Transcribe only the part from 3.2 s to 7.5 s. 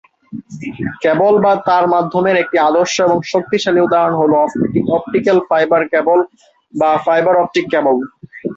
শক্তিশালী উদাহরণ হলো অপটিক্যাল ফাইবার কেবল বা ফাইবার